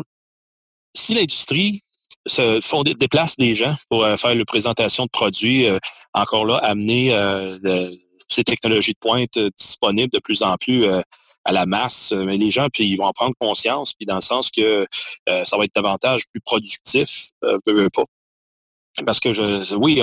si 0.95 1.13
l'industrie 1.13 1.83
se 2.25 2.93
déplace 2.93 3.37
des 3.37 3.53
gens 3.53 3.75
pour 3.89 4.05
faire 4.17 4.35
la 4.35 4.45
présentation 4.45 5.05
de 5.05 5.09
produits, 5.09 5.67
encore 6.13 6.45
là, 6.45 6.57
amener 6.57 7.11
ces 8.29 8.43
technologies 8.43 8.93
de 8.93 8.99
pointe 8.99 9.37
disponibles 9.57 10.11
de 10.11 10.19
plus 10.19 10.41
en 10.43 10.55
plus 10.57 10.85
à 11.47 11.51
la 11.53 11.65
masse, 11.65 12.11
mais 12.11 12.37
les 12.37 12.51
gens, 12.51 12.67
puis 12.71 12.85
ils 12.85 12.97
vont 12.97 13.05
en 13.05 13.13
prendre 13.13 13.33
conscience, 13.39 13.93
puis 13.93 14.05
dans 14.05 14.15
le 14.15 14.21
sens 14.21 14.51
que 14.51 14.85
ça 15.27 15.57
va 15.57 15.63
être 15.63 15.73
davantage 15.73 16.23
plus 16.31 16.41
productif, 16.41 17.29
euh, 17.43 17.57
pas. 17.93 18.03
Parce 19.05 19.19
que 19.19 19.31
je, 19.31 19.75
oui, 19.75 20.01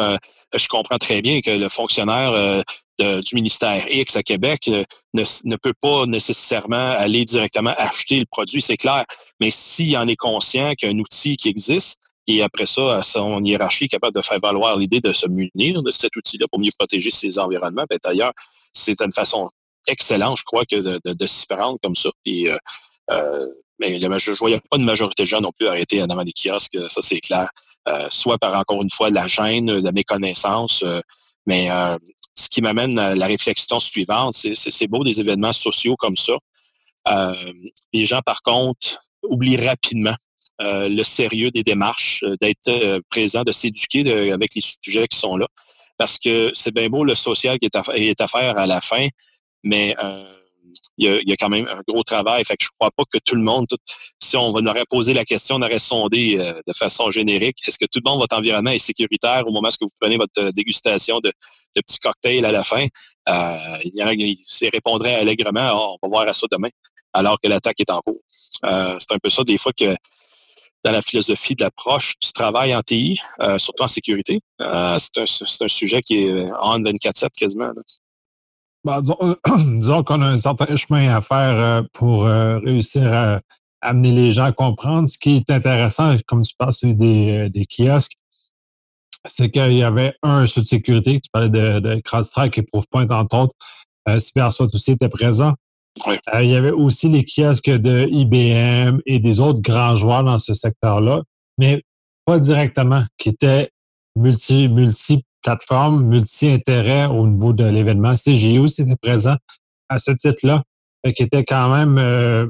je 0.54 0.68
comprends 0.68 0.98
très 0.98 1.20
bien 1.20 1.40
que 1.40 1.50
le 1.50 1.68
fonctionnaire 1.68 2.62
du 2.98 3.34
ministère 3.34 3.84
X 3.90 4.16
à 4.16 4.22
Québec 4.22 4.70
ne, 5.12 5.56
peut 5.56 5.74
pas 5.80 6.06
nécessairement 6.06 6.92
aller 6.92 7.24
directement 7.24 7.74
acheter 7.76 8.20
le 8.20 8.26
produit, 8.26 8.62
c'est 8.62 8.76
clair. 8.76 9.04
Mais 9.40 9.50
s'il 9.50 9.96
en 9.96 10.06
est 10.06 10.16
conscient 10.16 10.74
qu'il 10.74 10.88
y 10.88 10.92
a 10.92 10.94
un 10.94 10.98
outil 10.98 11.36
qui 11.36 11.48
existe, 11.48 11.98
et 12.26 12.42
après 12.42 12.66
ça, 12.66 13.02
son 13.02 13.44
hiérarchie 13.44 13.84
est 13.84 13.88
capable 13.88 14.14
de 14.14 14.22
faire 14.22 14.40
valoir 14.40 14.76
l'idée 14.76 15.00
de 15.00 15.12
se 15.12 15.26
munir 15.28 15.82
de 15.82 15.90
cet 15.90 16.16
outil-là 16.16 16.46
pour 16.50 16.58
mieux 16.58 16.70
protéger 16.78 17.10
ses 17.10 17.38
environnements, 17.38 17.84
ben, 17.88 17.98
d'ailleurs, 18.02 18.32
c'est 18.72 19.00
une 19.00 19.12
façon 19.12 19.50
excellente, 19.86 20.38
je 20.38 20.44
crois, 20.44 20.64
que 20.64 20.76
de, 20.76 21.26
s'y 21.26 21.46
prendre 21.46 21.78
comme 21.82 21.96
ça. 21.96 22.10
Euh, 22.26 22.58
euh, 23.10 23.46
mais 23.78 23.98
je 23.98 24.06
ne 24.06 24.36
voyais 24.36 24.60
pas 24.70 24.78
de 24.78 24.84
majorité 24.84 25.24
de 25.24 25.26
gens 25.26 25.40
non 25.40 25.52
plus 25.58 25.68
arrêter 25.68 26.02
en 26.02 26.06
avant 26.06 26.24
des 26.24 26.32
kiosques, 26.32 26.78
ça 26.88 27.02
c'est 27.02 27.20
clair. 27.20 27.50
Euh, 27.88 28.06
soit 28.10 28.38
par 28.38 28.58
encore 28.58 28.82
une 28.82 28.90
fois 28.90 29.10
la 29.10 29.26
gêne, 29.26 29.70
la 29.70 29.92
méconnaissance, 29.92 30.84
mais 31.46 31.68
ce 32.34 32.48
qui 32.48 32.62
m'amène 32.62 32.98
à 32.98 33.14
la 33.14 33.26
réflexion 33.26 33.78
suivante, 33.80 34.34
c'est 34.34 34.86
beau 34.86 35.04
des 35.04 35.20
événements 35.20 35.52
sociaux 35.52 35.96
comme 35.96 36.16
ça. 36.16 36.34
les 37.92 38.06
gens, 38.06 38.20
par 38.24 38.42
contre, 38.42 38.98
oublient 39.22 39.56
rapidement 39.66 40.14
le 40.60 41.02
sérieux 41.02 41.50
des 41.50 41.64
démarches, 41.64 42.24
d'être 42.40 43.00
présent, 43.10 43.42
de 43.42 43.52
s'éduquer 43.52 44.32
avec 44.32 44.54
les 44.54 44.62
sujets 44.62 45.08
qui 45.08 45.18
sont 45.18 45.36
là. 45.36 45.48
Parce 45.98 46.18
que 46.18 46.50
c'est 46.54 46.74
bien 46.74 46.88
beau 46.88 47.04
le 47.04 47.14
social 47.14 47.58
qui 47.58 47.66
est 47.66 48.20
à, 48.20 48.26
faire 48.28 48.58
à 48.58 48.66
la 48.66 48.80
fin, 48.80 49.08
mais 49.64 49.96
il 50.96 51.22
y, 51.26 51.32
a, 51.32 51.36
quand 51.36 51.48
même 51.48 51.66
un 51.66 51.80
gros 51.88 52.02
travail. 52.02 52.44
Fait 52.44 52.56
que 52.56 52.64
je 52.64 52.70
crois 52.78 52.90
pas 52.96 53.02
que 53.12 53.18
tout 53.24 53.34
le 53.34 53.42
monde, 53.42 53.66
si 54.22 54.36
on 54.36 54.54
aurait 54.54 54.84
posé 54.88 55.12
la 55.12 55.24
question, 55.24 55.56
on 55.56 55.62
aurait 55.62 55.78
sondé 55.78 56.36
de 56.36 56.72
façon 56.72 57.10
générique, 57.10 57.58
est-ce 57.66 57.78
que 57.78 57.86
tout 57.86 58.00
le 58.04 58.08
monde, 58.08 58.20
votre 58.20 58.36
environnement 58.36 58.70
est 58.70 58.78
sécuritaire 58.78 59.44
au 59.46 59.50
moment 59.50 59.68
où 59.80 59.86
vous 59.86 59.94
prenez 60.00 60.16
votre 60.16 60.52
dégustation 60.52 61.20
de, 61.20 61.32
petits 61.74 61.98
cocktails 61.98 62.44
à 62.44 62.52
la 62.52 62.62
fin? 62.62 62.86
il 63.26 63.92
y 63.94 64.02
en 64.02 64.06
a 64.06 64.14
qui 64.14 64.68
répondraient 64.72 65.16
allègrement, 65.16 65.70
oh, 65.74 65.96
on 66.00 66.06
va 66.06 66.10
voir 66.10 66.28
à 66.28 66.32
ça 66.32 66.46
demain, 66.50 66.70
alors 67.12 67.38
que 67.40 67.48
l'attaque 67.48 67.80
est 67.80 67.90
en 67.90 68.00
cours. 68.00 68.20
c'est 68.62 69.12
un 69.12 69.18
peu 69.20 69.30
ça 69.30 69.42
des 69.42 69.58
fois 69.58 69.72
que 69.72 69.96
dans 70.84 70.92
la 70.92 71.02
philosophie 71.02 71.54
de 71.54 71.64
l'approche 71.64 72.14
du 72.20 72.30
travail 72.32 72.74
en 72.74 72.82
TI, 72.82 73.18
euh, 73.40 73.58
surtout 73.58 73.84
en 73.84 73.86
sécurité. 73.86 74.40
Euh, 74.60 74.98
c'est 74.98 75.62
un, 75.62 75.68
sujet 75.68 76.02
qui 76.02 76.24
est 76.24 76.52
en 76.60 76.78
24-7 76.78 77.28
quasiment. 77.38 77.70
Ben, 78.84 79.02
disons, 79.78 80.02
qu'on 80.02 80.20
a 80.20 80.26
un 80.26 80.38
certain 80.38 80.76
chemin 80.76 81.14
à 81.14 81.20
faire 81.20 81.58
euh, 81.58 81.82
pour 81.92 82.24
réussir 82.24 83.12
à 83.12 83.40
amener 83.80 84.12
les 84.12 84.30
gens 84.30 84.44
à 84.44 84.52
comprendre. 84.52 85.08
Ce 85.08 85.18
qui 85.18 85.36
est 85.36 85.50
intéressant, 85.50 86.16
comme 86.26 86.42
tu 86.42 86.54
parles 86.56 86.72
des, 86.82 87.48
des 87.50 87.66
kiosques, 87.66 88.16
c'est 89.26 89.50
qu'il 89.50 89.72
y 89.72 89.82
avait 89.82 90.14
un 90.22 90.46
sous 90.46 90.60
de 90.60 90.66
sécurité, 90.66 91.20
tu 91.20 91.30
parlais 91.32 91.48
de, 91.48 91.80
de 91.80 92.00
CrowdStrike 92.04 92.58
et 92.58 92.62
Proofpoint, 92.62 93.08
entre 93.08 93.36
autres. 93.36 93.54
CyberSwat 94.18 94.68
aussi 94.74 94.92
était 94.92 95.08
présent. 95.08 95.54
Euh, 96.08 96.42
il 96.42 96.50
y 96.50 96.56
avait 96.56 96.70
aussi 96.70 97.08
les 97.08 97.24
kiosques 97.24 97.70
de 97.70 98.08
IBM 98.10 99.00
et 99.06 99.18
des 99.18 99.40
autres 99.40 99.60
grands 99.60 99.96
joueurs 99.96 100.24
dans 100.24 100.38
ce 100.38 100.54
secteur-là, 100.54 101.22
mais 101.58 101.82
pas 102.24 102.38
directement, 102.38 103.04
qui 103.16 103.30
étaient 103.30 103.70
multi, 104.16 104.68
multi-plateformes, 105.44 106.04
multi-intérêts 106.04 107.06
au 107.06 107.26
niveau 107.26 107.52
de 107.52 107.64
l'événement. 107.64 108.14
CGU, 108.14 108.68
c'était 108.68 108.96
présent 108.96 109.36
à 109.88 109.98
ce 109.98 110.10
titre-là, 110.12 110.62
qui 111.14 111.22
était 111.22 111.44
quand 111.44 111.68
même 111.68 111.98
euh, 111.98 112.46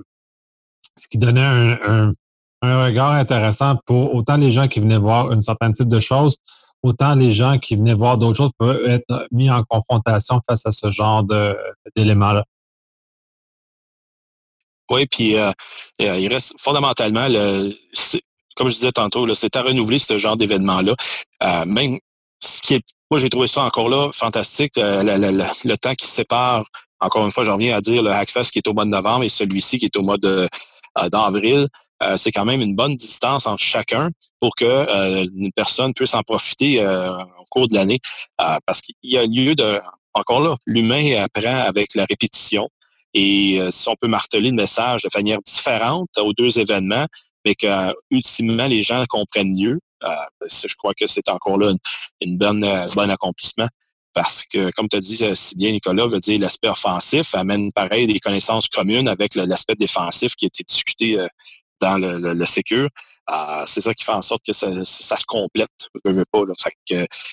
ce 0.96 1.08
qui 1.08 1.18
donnait 1.18 1.40
un, 1.40 2.12
regard 2.62 3.10
intéressant 3.10 3.76
pour 3.84 4.14
autant 4.14 4.38
les 4.38 4.50
gens 4.50 4.68
qui 4.68 4.80
venaient 4.80 4.98
voir 4.98 5.30
un 5.30 5.40
certain 5.42 5.70
type 5.70 5.88
de 5.88 6.00
choses, 6.00 6.38
autant 6.82 7.14
les 7.14 7.30
gens 7.30 7.58
qui 7.58 7.76
venaient 7.76 7.92
voir 7.94 8.16
d'autres 8.16 8.38
choses 8.38 8.52
peuvent 8.58 8.86
être 8.86 9.26
mis 9.30 9.50
en 9.50 9.62
confrontation 9.64 10.40
face 10.46 10.64
à 10.64 10.72
ce 10.72 10.90
genre 10.90 11.24
d'éléments-là. 11.94 12.44
Oui, 14.90 15.06
puis 15.06 15.36
euh, 15.36 15.50
euh, 16.00 16.18
il 16.18 16.32
reste 16.32 16.54
fondamentalement, 16.58 17.26
le, 17.28 17.70
comme 18.56 18.68
je 18.68 18.74
disais 18.74 18.92
tantôt, 18.92 19.32
c'est 19.34 19.56
à 19.56 19.62
renouveler 19.62 19.98
ce 19.98 20.16
genre 20.16 20.36
d'événement-là. 20.38 20.94
Même 21.66 21.98
ce 22.44 22.62
qui 22.62 22.74
est, 22.74 22.82
moi 23.10 23.18
j'ai 23.18 23.30
trouvé 23.30 23.46
ça 23.46 23.62
encore 23.62 23.88
là 23.88 24.10
fantastique, 24.12 24.72
le, 24.76 25.76
temps 25.76 25.94
qui 25.94 26.06
sépare, 26.06 26.64
encore 27.00 27.24
une 27.24 27.30
fois, 27.30 27.44
j'en 27.44 27.54
reviens 27.54 27.76
à 27.76 27.80
dire 27.80 28.02
le 28.02 28.10
Hackfest 28.10 28.50
qui 28.52 28.58
est 28.58 28.68
au 28.68 28.74
mois 28.74 28.84
de 28.84 28.90
novembre 28.90 29.24
et 29.24 29.28
celui-ci 29.28 29.78
qui 29.78 29.86
est 29.86 29.96
au 29.96 30.02
mois 30.02 30.18
d'avril. 30.18 31.68
c'est 32.16 32.32
quand 32.32 32.44
même 32.44 32.60
une 32.60 32.74
bonne 32.74 32.96
distance 32.96 33.46
entre 33.46 33.62
chacun 33.62 34.10
pour 34.40 34.54
que 34.56 35.24
une 35.24 35.52
personne 35.52 35.92
puisse 35.92 36.14
en 36.14 36.22
profiter 36.22 36.84
au 36.84 37.44
cours 37.50 37.68
de 37.68 37.74
l'année. 37.74 38.00
parce 38.38 38.80
qu'il 38.80 38.94
y 39.02 39.18
a 39.18 39.26
lieu 39.26 39.54
de, 39.54 39.80
encore 40.14 40.40
là, 40.40 40.56
l'humain 40.66 41.22
apprend 41.22 41.58
avec 41.58 41.94
la 41.94 42.06
répétition. 42.08 42.68
Et 43.12 43.60
euh, 43.60 43.70
si 43.70 43.88
on 43.88 43.96
peut 43.96 44.08
marteler 44.08 44.50
le 44.50 44.56
message 44.56 45.02
de 45.02 45.08
manière 45.14 45.38
différente 45.44 46.08
aux 46.18 46.32
deux 46.32 46.58
événements, 46.58 47.06
mais 47.44 47.54
que 47.54 47.94
ultimement 48.10 48.66
les 48.66 48.82
gens 48.82 49.04
comprennent 49.08 49.54
mieux, 49.54 49.72
euh, 49.72 49.93
je 50.42 50.74
crois 50.76 50.92
que 50.94 51.06
c'est 51.06 51.28
encore 51.28 51.58
là 51.58 51.72
une, 52.20 52.38
bonne 52.38 52.64
euh, 52.64 52.86
bon 52.94 53.10
accomplissement. 53.10 53.68
Parce 54.12 54.44
que, 54.44 54.70
comme 54.72 54.88
tu 54.88 54.96
as 54.96 55.00
dit 55.00 55.24
si 55.34 55.56
bien, 55.56 55.72
Nicolas, 55.72 56.06
veut 56.06 56.20
dire 56.20 56.38
l'aspect 56.38 56.68
offensif 56.68 57.34
amène 57.34 57.72
pareil 57.72 58.06
des 58.06 58.20
connaissances 58.20 58.68
communes 58.68 59.08
avec 59.08 59.34
l'aspect 59.34 59.74
défensif 59.74 60.36
qui 60.36 60.44
a 60.44 60.48
été 60.48 60.62
discuté 60.62 61.18
dans 61.80 61.98
le, 61.98 62.20
le, 62.20 62.32
le 62.32 62.46
ah, 63.26 63.64
c'est 63.66 63.80
ça 63.80 63.94
qui 63.94 64.04
fait 64.04 64.12
en 64.12 64.20
sorte 64.20 64.42
que 64.46 64.52
ça, 64.52 64.68
se 64.84 65.24
complète. 65.26 65.68
Je 66.04 66.10
veux 66.10 66.24
pas, 66.30 66.42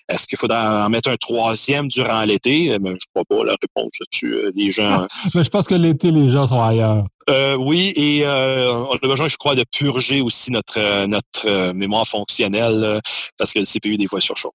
est-ce 0.08 0.26
qu'il 0.26 0.38
faudra 0.38 0.86
en 0.86 0.90
mettre 0.90 1.10
un 1.10 1.18
troisième 1.18 1.90
durant 1.90 2.24
l'été? 2.24 2.72
Eh 2.72 2.80
ben, 2.80 2.92
je 2.92 2.94
ne 2.94 3.24
crois 3.24 3.26
pas 3.28 3.44
la 3.44 3.58
réponse 3.62 3.92
là-dessus. 4.00 4.34
Euh, 4.34 4.52
les 4.56 4.72
gens. 4.72 5.06
Mais 5.36 5.44
je 5.44 5.50
pense 5.50 5.68
que 5.68 5.76
l'été, 5.76 6.12
les 6.12 6.30
gens 6.30 6.48
sont 6.48 6.62
ailleurs. 6.62 7.06
Euh, 7.30 7.56
oui, 7.56 7.92
et 7.98 8.26
euh, 8.26 8.74
on 8.74 8.96
a 8.96 9.08
besoin, 9.08 9.28
je 9.28 9.36
crois, 9.36 9.56
de 9.56 9.66
purger 9.70 10.22
aussi 10.22 10.50
notre, 10.52 11.06
notre 11.06 11.74
mémoire 11.74 12.08
fonctionnelle 12.08 13.02
parce 13.38 13.52
que 13.52 13.60
le 13.60 13.66
CPU, 13.66 13.98
des 13.98 14.08
fois, 14.08 14.22
surchauffe. 14.22 14.54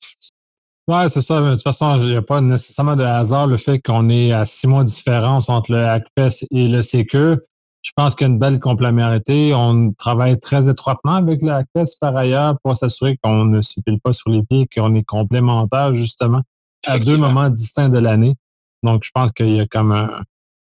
Oui, 0.89 1.11
c'est 1.11 1.21
ça. 1.21 1.41
De 1.41 1.53
toute 1.53 1.63
façon, 1.63 2.01
il 2.01 2.09
n'y 2.09 2.17
a 2.17 2.23
pas 2.23 2.41
nécessairement 2.41 2.97
de 2.97 3.03
hasard 3.03 3.47
le 3.47 3.57
fait 3.57 3.81
qu'on 3.81 4.09
est 4.09 4.33
à 4.33 4.45
six 4.45 4.67
mois 4.69 4.85
de 4.85 4.89
différence 4.89 5.49
entre 5.49 5.73
le 5.73 5.85
Hackfest 5.85 6.47
et 6.51 6.69
le 6.69 6.81
CQ 6.81 7.41
je 7.87 7.93
pense 7.95 8.17
qu'il 8.17 8.27
y 8.27 8.31
a 8.31 8.33
une 8.33 8.41
belle 8.41 8.59
complémentarité. 8.59 9.55
On 9.55 9.93
travaille 9.93 10.41
très 10.41 10.69
étroitement 10.69 11.15
avec 11.15 11.41
la 11.41 11.63
CAS 11.73 11.95
par 12.01 12.17
ailleurs 12.17 12.57
pour 12.65 12.77
s'assurer 12.77 13.17
qu'on 13.23 13.45
ne 13.45 13.61
se 13.61 13.81
pile 13.81 14.01
pas 14.01 14.13
sur 14.13 14.29
les 14.29 14.43
pieds, 14.43 14.67
qu'on 14.75 14.93
est 14.97 15.05
complémentaires 15.05 15.95
justement 15.95 16.43
à 16.85 16.99
deux 16.99 17.17
moments 17.17 17.49
distincts 17.49 17.89
de 17.89 17.99
l'année. 17.99 18.35
Donc, 18.83 19.05
je 19.05 19.11
pense 19.15 19.31
qu'il 19.31 19.55
y 19.55 19.61
a 19.61 19.67
comme 19.69 19.93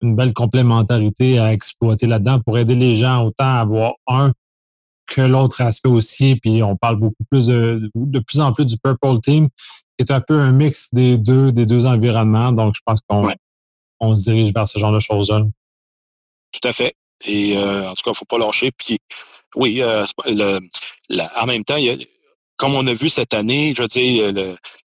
une 0.02 0.14
belle 0.14 0.34
complémentarité 0.34 1.38
à 1.38 1.54
exploiter 1.54 2.06
là-dedans 2.06 2.40
pour 2.44 2.58
aider 2.58 2.74
les 2.74 2.94
gens 2.94 3.24
autant 3.24 3.44
à 3.44 3.60
avoir 3.60 3.94
un 4.06 4.32
que 5.06 5.22
l'autre 5.22 5.62
aspect 5.62 5.88
aussi. 5.88 6.36
Puis 6.36 6.62
on 6.62 6.76
parle 6.76 6.96
beaucoup 6.96 7.24
plus 7.30 7.46
de, 7.46 7.90
de 7.94 8.18
plus 8.18 8.40
en 8.40 8.52
plus 8.52 8.66
du 8.66 8.76
Purple 8.76 9.20
Team, 9.20 9.48
qui 9.48 10.04
est 10.06 10.10
un 10.10 10.20
peu 10.20 10.38
un 10.38 10.52
mix 10.52 10.88
des 10.92 11.16
deux, 11.16 11.52
des 11.52 11.64
deux 11.64 11.86
environnements. 11.86 12.52
Donc, 12.52 12.74
je 12.76 12.80
pense 12.84 13.00
qu'on 13.08 13.30
on 14.00 14.14
se 14.14 14.24
dirige 14.24 14.52
vers 14.52 14.68
ce 14.68 14.78
genre 14.78 14.92
de 14.92 15.00
choses-là. 15.00 15.40
Tout 16.52 16.68
à 16.68 16.72
fait. 16.74 16.94
Et 17.26 17.56
euh, 17.56 17.88
en 17.88 17.94
tout 17.94 18.02
cas, 18.02 18.10
il 18.10 18.10
ne 18.10 18.16
faut 18.16 18.24
pas 18.24 18.38
lâcher. 18.38 18.70
Puis 18.72 18.98
oui, 19.56 19.82
euh, 19.82 20.04
en 21.36 21.46
même 21.46 21.64
temps, 21.64 21.78
comme 22.56 22.74
on 22.74 22.86
a 22.86 22.92
vu 22.92 23.08
cette 23.08 23.34
année, 23.34 23.74
je 23.76 23.82
veux 23.82 23.88
dire, 23.88 24.32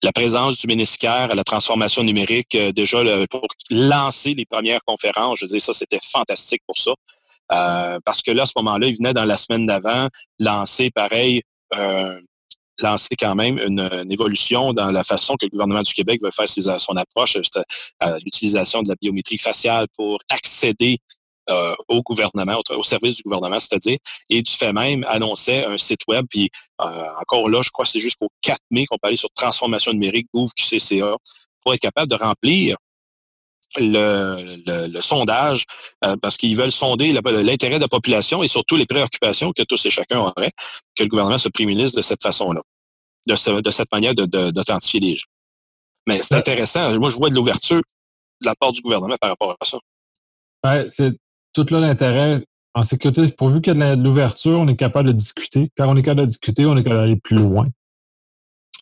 la 0.02 0.12
présence 0.12 0.58
du 0.58 0.66
ministère 0.66 1.30
à 1.30 1.34
la 1.34 1.44
transformation 1.44 2.02
numérique, 2.02 2.54
euh, 2.54 2.72
déjà 2.72 3.02
pour 3.30 3.46
lancer 3.70 4.34
les 4.34 4.46
premières 4.46 4.80
conférences, 4.84 5.40
je 5.40 5.44
veux 5.46 5.50
dire, 5.50 5.62
ça, 5.62 5.72
c'était 5.72 6.00
fantastique 6.02 6.62
pour 6.66 6.78
ça. 6.78 6.92
parce 8.04 8.22
que 8.22 8.30
là, 8.30 8.42
à 8.42 8.46
ce 8.46 8.52
moment-là, 8.56 8.86
il 8.88 8.96
venait 8.96 9.14
dans 9.14 9.24
la 9.24 9.36
semaine 9.36 9.66
d'avant 9.66 10.08
lancer, 10.38 10.90
pareil, 10.90 11.42
lancer 12.80 13.16
quand 13.18 13.34
même 13.34 13.58
une, 13.58 14.12
évolution 14.12 14.72
dans 14.72 14.90
la 14.90 15.02
façon 15.02 15.36
que 15.36 15.46
le 15.46 15.50
gouvernement 15.50 15.82
du 15.82 15.92
Québec 15.92 16.20
veut 16.22 16.30
faire 16.30 16.48
son 16.48 16.96
approche, 16.96 17.36
à 18.00 18.18
l'utilisation 18.18 18.82
de 18.82 18.88
la 18.88 18.94
biométrie 19.00 19.38
faciale 19.38 19.86
pour 19.96 20.18
accéder 20.30 20.98
euh, 21.50 21.74
au 21.88 22.02
gouvernement, 22.02 22.60
au, 22.70 22.82
service 22.82 23.16
du 23.16 23.22
gouvernement, 23.22 23.58
c'est-à-dire, 23.58 23.96
et 24.28 24.42
du 24.42 24.52
fait 24.52 24.72
même 24.72 25.04
annonçait 25.08 25.64
un 25.64 25.78
site 25.78 26.00
web, 26.06 26.26
puis 26.28 26.50
euh, 26.82 27.04
encore 27.20 27.48
là, 27.48 27.62
je 27.62 27.70
crois 27.70 27.86
que 27.86 27.90
c'est 27.90 28.00
jusqu'au 28.00 28.28
4 28.42 28.58
mai 28.70 28.84
qu'on 28.84 28.98
peut 28.98 29.08
aller 29.08 29.16
sur 29.16 29.30
transformation 29.30 29.92
numérique, 29.92 30.28
Gouv 30.34 30.50
QCCA, 30.54 31.16
pour 31.62 31.72
être 31.72 31.80
capable 31.80 32.10
de 32.10 32.16
remplir 32.16 32.76
le, 33.76 35.00
sondage 35.00 35.64
euh, 36.04 36.16
parce 36.20 36.36
qu'ils 36.36 36.56
veulent 36.56 36.72
sonder 36.72 37.12
l'intérêt 37.12 37.76
de 37.76 37.82
la 37.82 37.88
population 37.88 38.42
et 38.42 38.48
surtout 38.48 38.76
les 38.76 38.86
préoccupations 38.86 39.52
que 39.52 39.62
tous 39.62 39.86
et 39.86 39.90
chacun 39.90 40.18
auraient, 40.18 40.52
que 40.94 41.02
le 41.02 41.08
gouvernement 41.08 41.38
se 41.38 41.48
prémunisse 41.48 41.92
de 41.92 42.02
cette 42.02 42.22
façon-là, 42.22 42.60
de, 43.26 43.70
cette 43.70 43.92
manière 43.92 44.14
d'authentifier 44.14 45.00
les 45.00 45.16
gens. 45.16 45.28
Mais 46.06 46.22
c'est 46.22 46.34
intéressant. 46.34 46.98
Moi, 46.98 47.10
je 47.10 47.16
vois 47.16 47.30
de 47.30 47.34
l'ouverture 47.34 47.80
de 48.40 48.46
la 48.46 48.54
part 48.54 48.72
du 48.72 48.80
gouvernement 48.80 49.16
par 49.20 49.30
rapport 49.30 49.56
à 49.60 49.64
ça. 49.64 49.78
Ouais, 50.64 50.86
c'est 50.88 51.12
tout 51.64 51.74
là 51.74 51.80
l'intérêt. 51.80 52.44
En 52.74 52.82
sécurité, 52.82 53.26
pourvu 53.28 53.60
qu'il 53.60 53.76
y 53.76 53.82
ait 53.82 53.96
de 53.96 54.02
l'ouverture, 54.02 54.60
on 54.60 54.68
est 54.68 54.76
capable 54.76 55.08
de 55.08 55.12
discuter. 55.12 55.70
Quand 55.76 55.88
on 55.88 55.96
est 55.96 56.02
capable 56.02 56.20
de 56.20 56.26
discuter, 56.26 56.64
on 56.66 56.76
est 56.76 56.84
capable 56.84 57.00
d'aller 57.00 57.16
plus 57.16 57.36
loin. 57.36 57.66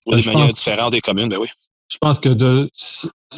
Pour 0.05 0.17
des 0.17 0.23
manières 0.23 0.47
différentes 0.47 0.93
des 0.93 1.01
communes, 1.01 1.29
ben 1.29 1.39
oui. 1.41 1.49
Je 1.89 1.99
pense 1.99 2.19
que 2.19 2.29
de, 2.29 2.69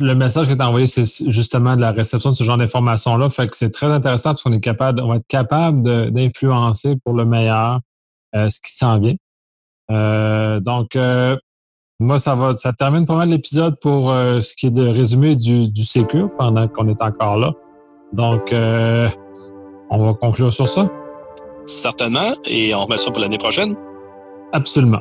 le 0.01 0.15
message 0.15 0.49
que 0.49 0.55
tu 0.55 0.61
as 0.61 0.69
envoyé, 0.69 0.87
c'est 0.87 1.05
justement 1.31 1.77
de 1.77 1.81
la 1.81 1.93
réception 1.93 2.31
de 2.31 2.35
ce 2.35 2.45
genre 2.45 2.57
d'informations-là. 2.57 3.29
Fait 3.31 3.49
que 3.49 3.57
c'est 3.57 3.71
très 3.71 3.87
intéressant 3.87 4.31
parce 4.31 4.43
qu'on 4.43 4.53
est 4.53 4.61
capable, 4.61 5.01
on 5.01 5.09
va 5.09 5.17
être 5.17 5.27
capable 5.29 6.11
d'influencer 6.11 6.97
pour 7.05 7.15
le 7.15 7.25
meilleur 7.25 7.81
euh, 8.35 8.49
ce 8.49 8.59
qui 8.61 8.75
s'en 8.75 8.99
vient. 8.99 9.17
Euh, 9.91 10.61
donc, 10.61 10.97
euh, 10.97 11.37
moi, 12.01 12.19
ça 12.19 12.35
va, 12.35 12.57
ça 12.57 12.73
termine 12.73 13.07
pas 13.07 13.17
mal 13.17 13.29
l'épisode 13.29 13.79
pour 13.81 14.11
ce 14.11 14.55
qui 14.55 14.67
est 14.67 14.71
de 14.71 14.87
résumé 14.87 15.37
du, 15.37 15.69
du 15.69 15.85
Sécure 15.85 16.31
pendant 16.37 16.69
qu'on 16.69 16.89
est 16.89 17.03
encore 17.03 17.37
là. 17.37 17.53
Donc, 18.13 18.51
on 18.53 19.99
va 19.99 20.15
conclure 20.15 20.53
sur 20.53 20.69
ça. 20.69 20.91
Certainement, 21.67 22.33
et 22.47 22.75
on 22.75 22.85
remet 22.85 22.99
ça 22.99 23.11
pour 23.11 23.21
l'année 23.21 23.39
prochaine. 23.39 23.77
Absolument. 24.53 25.01